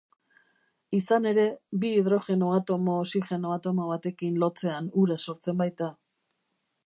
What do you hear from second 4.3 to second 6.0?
lotzean ura sortzen baita.